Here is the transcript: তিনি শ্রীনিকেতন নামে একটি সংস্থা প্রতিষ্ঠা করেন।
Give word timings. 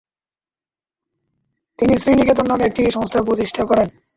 তিনি 1.79 1.93
শ্রীনিকেতন 1.97 2.45
নামে 2.47 2.63
একটি 2.65 2.81
সংস্থা 2.91 3.19
প্রতিষ্ঠা 3.23 3.63
করেন। 3.65 3.87